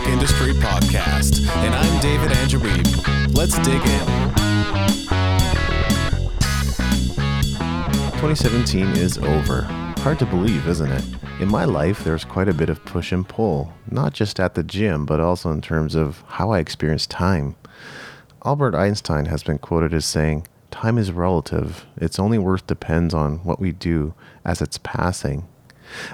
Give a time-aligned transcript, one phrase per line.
[0.00, 2.60] Music Industry Podcast, and I'm David Andrew
[3.32, 4.06] Let's dig in.
[8.16, 9.62] 2017 is over.
[9.98, 11.04] Hard to believe, isn't it?
[11.40, 14.62] In my life, there's quite a bit of push and pull, not just at the
[14.62, 17.56] gym, but also in terms of how I experience time.
[18.44, 21.84] Albert Einstein has been quoted as saying, Time is relative.
[21.96, 24.14] Its only worth depends on what we do
[24.44, 25.46] as it's passing.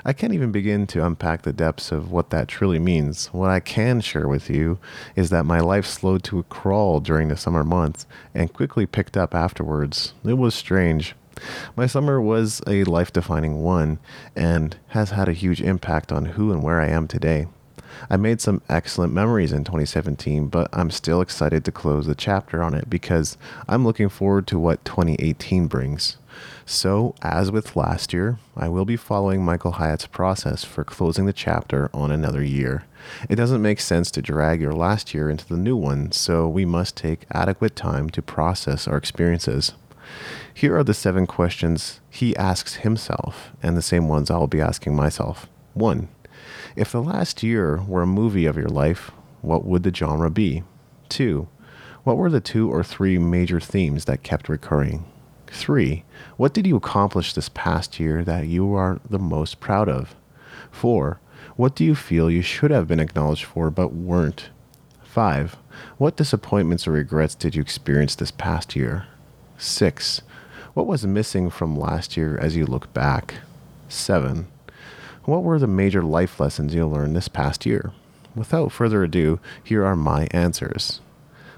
[0.05, 3.27] I can't even begin to unpack the depths of what that truly means.
[3.29, 4.79] What I can share with you
[5.15, 9.17] is that my life slowed to a crawl during the summer months and quickly picked
[9.17, 10.15] up afterwards.
[10.25, 11.15] It was strange.
[11.77, 13.99] My summer was a life defining one
[14.35, 17.47] and has had a huge impact on who and where I am today.
[18.09, 22.63] I made some excellent memories in 2017, but I'm still excited to close the chapter
[22.63, 23.37] on it because
[23.69, 26.17] I'm looking forward to what 2018 brings.
[26.65, 31.33] So, as with last year, I will be following Michael Hyatt's process for closing the
[31.33, 32.85] chapter on another year.
[33.29, 36.65] It doesn't make sense to drag your last year into the new one, so we
[36.65, 39.73] must take adequate time to process our experiences.
[40.53, 44.95] Here are the seven questions he asks himself, and the same ones I'll be asking
[44.95, 45.49] myself.
[45.75, 46.09] 1.
[46.75, 49.11] If the last year were a movie of your life,
[49.43, 50.63] what would the genre be?
[51.09, 51.49] 2.
[52.05, 55.05] What were the two or three major themes that kept recurring?
[55.49, 56.05] 3.
[56.37, 60.15] What did you accomplish this past year that you are the most proud of?
[60.71, 61.21] 4.
[61.57, 64.51] What do you feel you should have been acknowledged for but weren't?
[65.03, 65.57] 5.
[65.97, 69.07] What disappointments or regrets did you experience this past year?
[69.59, 70.23] 6.
[70.75, 73.37] What was missing from last year as you look back?
[73.89, 74.47] 7.
[75.27, 77.91] What were the major life lessons you learned this past year?
[78.37, 81.01] Without further ado, here are my answers.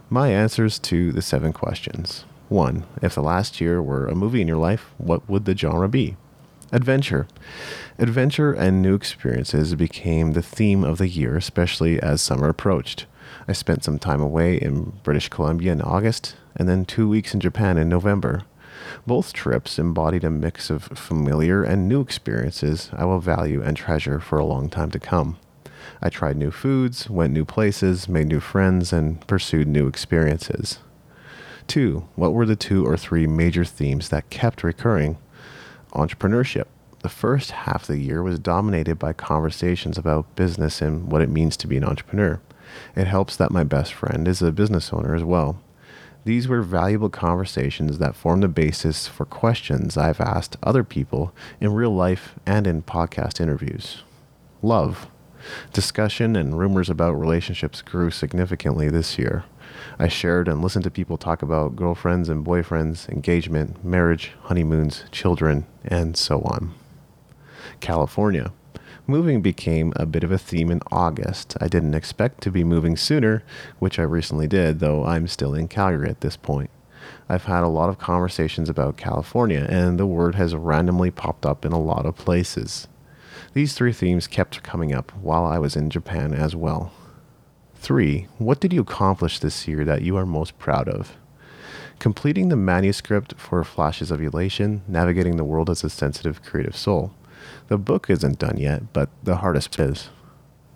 [0.09, 2.25] My answers to the seven questions.
[2.49, 2.87] 1.
[3.03, 6.17] If the last year were a movie in your life, what would the genre be?
[6.73, 7.29] Adventure.
[7.99, 13.05] Adventure and new experiences became the theme of the year, especially as summer approached.
[13.47, 17.41] I spent some time away in British Columbia in August, and then two weeks in
[17.41, 18.45] Japan in November.
[19.07, 24.21] Both trips embodied a mix of familiar and new experiences I will value and treasure
[24.21, 25.39] for a long time to come.
[26.03, 30.79] I tried new foods, went new places, made new friends, and pursued new experiences.
[31.67, 35.19] Two, what were the two or three major themes that kept recurring?
[35.93, 36.67] Entrepreneurship.
[37.03, 41.31] The first half of the year was dominated by conversations about business and what it
[41.31, 42.41] means to be an entrepreneur.
[42.97, 45.61] It helps that my best friend is a business owner as well.
[46.25, 51.73] These were valuable conversations that form the basis for questions I've asked other people in
[51.73, 54.03] real life and in podcast interviews.
[54.61, 55.09] Love.
[55.73, 59.45] Discussion and rumors about relationships grew significantly this year.
[59.99, 65.67] I shared and listened to people talk about girlfriends and boyfriends, engagement, marriage, honeymoons, children,
[65.85, 66.75] and so on.
[67.81, 68.53] California.
[69.11, 71.57] Moving became a bit of a theme in August.
[71.63, 73.43] I didn't expect to be moving sooner,
[73.79, 76.69] which I recently did, though I'm still in Calgary at this point.
[77.27, 81.65] I've had a lot of conversations about California, and the word has randomly popped up
[81.65, 82.87] in a lot of places.
[83.55, 86.93] These three themes kept coming up while I was in Japan as well.
[87.77, 88.27] 3.
[88.37, 91.17] What did you accomplish this year that you are most proud of?
[91.99, 97.15] Completing the manuscript for Flashes of Elation, Navigating the World as a Sensitive Creative Soul.
[97.69, 100.11] The book isn't done yet, but the hardest is.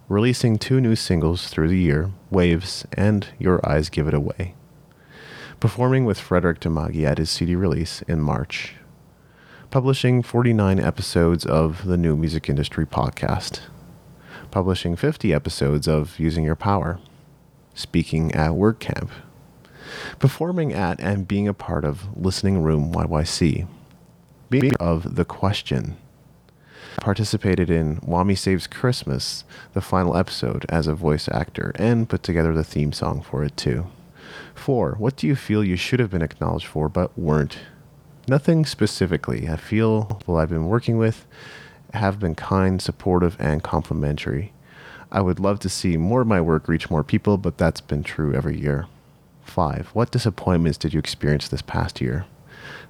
[0.08, 4.54] Releasing two new singles through the year, Waves and Your Eyes Give It Away.
[5.58, 8.74] Performing with Frederick Tamagi at his CD release in March.
[9.70, 13.60] Publishing 49 episodes of the New Music Industry podcast.
[14.50, 17.00] Publishing 50 episodes of Using Your Power.
[17.72, 19.08] Speaking at WordCamp.
[20.18, 23.66] Performing at and being a part of Listening Room YYC.
[24.50, 25.96] Being of The Question
[27.02, 29.42] participated in Wami Saves Christmas,
[29.72, 33.56] the final episode, as a voice actor, and put together the theme song for it
[33.56, 33.88] too.
[34.54, 34.94] 4.
[34.98, 37.58] What do you feel you should have been acknowledged for but weren't?
[38.28, 39.48] Nothing specifically.
[39.48, 41.26] I feel people I've been working with
[41.92, 44.52] have been kind, supportive, and complimentary.
[45.10, 48.04] I would love to see more of my work reach more people, but that's been
[48.04, 48.86] true every year.
[49.42, 49.88] 5.
[49.92, 52.26] What disappointments did you experience this past year?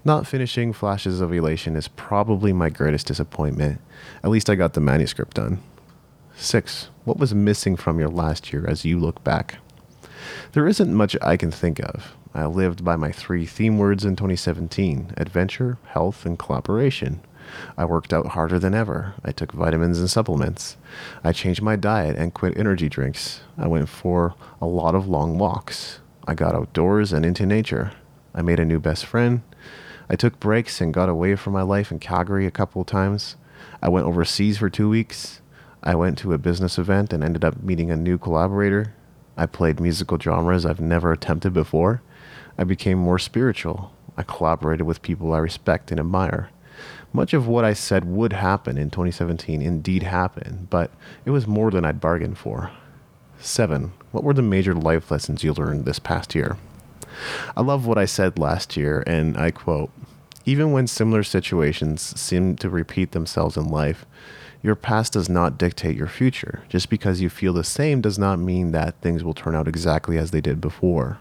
[0.04, 3.80] Not finishing Flashes of Elation is probably my greatest disappointment.
[4.24, 5.62] At least I got the manuscript done.
[6.36, 6.88] 6.
[7.04, 9.58] What was missing from your last year as you look back?
[10.52, 12.14] There isn't much I can think of.
[12.34, 17.20] I lived by my three theme words in 2017 adventure, health, and collaboration.
[17.76, 19.14] I worked out harder than ever.
[19.24, 20.76] I took vitamins and supplements.
[21.22, 23.40] I changed my diet and quit energy drinks.
[23.58, 26.00] I went for a lot of long walks.
[26.26, 27.92] I got outdoors and into nature.
[28.34, 29.42] I made a new best friend.
[30.08, 33.36] I took breaks and got away from my life in Calgary a couple of times.
[33.80, 35.40] I went overseas for two weeks.
[35.82, 38.94] I went to a business event and ended up meeting a new collaborator.
[39.36, 42.02] I played musical genres I've never attempted before.
[42.58, 43.92] I became more spiritual.
[44.16, 46.50] I collaborated with people I respect and admire.
[47.12, 50.90] Much of what I said would happen in 2017 indeed happened, but
[51.24, 52.70] it was more than I'd bargained for.
[53.38, 53.92] 7.
[54.12, 56.56] What were the major life lessons you learned this past year?
[57.56, 59.90] I love what I said last year, and I quote
[60.44, 64.06] Even when similar situations seem to repeat themselves in life,
[64.62, 66.62] your past does not dictate your future.
[66.68, 70.16] Just because you feel the same does not mean that things will turn out exactly
[70.18, 71.18] as they did before.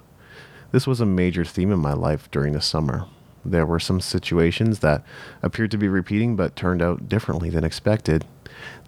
[0.71, 3.07] This was a major theme in my life during the summer.
[3.43, 5.03] There were some situations that
[5.41, 8.25] appeared to be repeating but turned out differently than expected.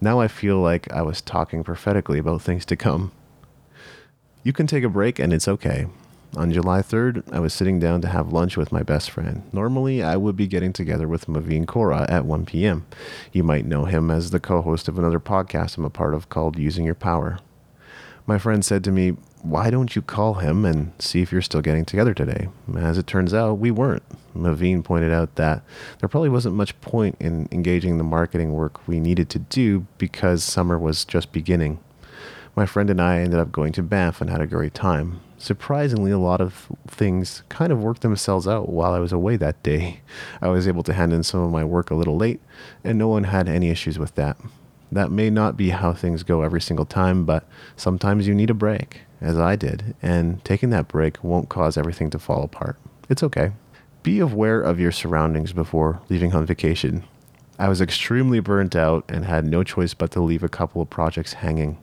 [0.00, 3.10] Now I feel like I was talking prophetically about things to come.
[4.44, 5.86] You can take a break and it's okay.
[6.36, 9.42] On July 3rd, I was sitting down to have lunch with my best friend.
[9.52, 12.86] Normally, I would be getting together with Maveen Kora at 1 p.m.
[13.32, 16.28] You might know him as the co host of another podcast I'm a part of
[16.28, 17.38] called Using Your Power.
[18.26, 19.10] My friend said to me,
[19.42, 22.48] Why don't you call him and see if you're still getting together today?
[22.76, 24.02] As it turns out, we weren't.
[24.34, 25.62] Maveen pointed out that
[26.00, 30.42] there probably wasn't much point in engaging the marketing work we needed to do because
[30.42, 31.78] summer was just beginning.
[32.56, 36.10] My friend and I ended up going to Banff and had a great time surprisingly,
[36.10, 40.00] a lot of things kind of worked themselves out while I was away that day.
[40.40, 42.40] I was able to hand in some of my work a little late,
[42.82, 44.36] and no one had any issues with that.
[44.90, 47.46] That may not be how things go every single time, but
[47.76, 52.10] sometimes you need a break, as I did, and taking that break won't cause everything
[52.10, 52.78] to fall apart.
[53.08, 53.52] It's okay.
[54.02, 57.04] Be aware of your surroundings before leaving on vacation.
[57.58, 60.90] I was extremely burnt out and had no choice but to leave a couple of
[60.90, 61.78] projects hanging.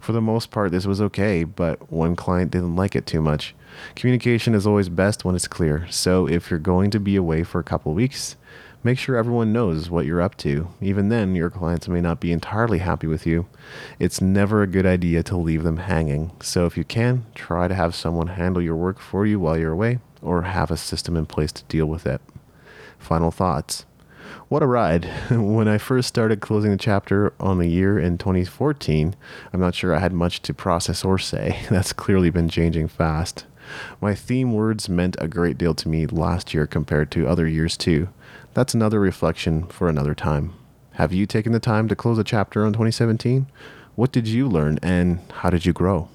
[0.00, 3.54] For the most part, this was okay, but one client didn't like it too much.
[3.94, 7.60] Communication is always best when it's clear, so if you're going to be away for
[7.60, 8.36] a couple weeks,
[8.82, 10.68] make sure everyone knows what you're up to.
[10.80, 13.46] Even then, your clients may not be entirely happy with you.
[13.98, 17.74] It's never a good idea to leave them hanging, so if you can, try to
[17.74, 21.26] have someone handle your work for you while you're away, or have a system in
[21.26, 22.20] place to deal with it.
[22.98, 23.86] Final thoughts.
[24.48, 25.04] What a ride.
[25.30, 29.14] when I first started closing the chapter on the year in 2014,
[29.52, 31.60] I'm not sure I had much to process or say.
[31.70, 33.44] That's clearly been changing fast.
[34.00, 37.76] My theme words meant a great deal to me last year compared to other years,
[37.76, 38.08] too.
[38.54, 40.54] That's another reflection for another time.
[40.94, 43.46] Have you taken the time to close a chapter on 2017?
[43.94, 46.08] What did you learn and how did you grow?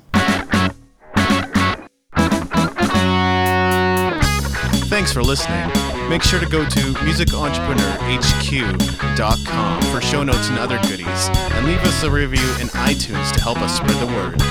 [4.88, 5.95] Thanks for listening.
[6.10, 12.04] Make sure to go to musicentrepreneurhq.com for show notes and other goodies, and leave us
[12.04, 14.42] a review in iTunes to help us spread the word.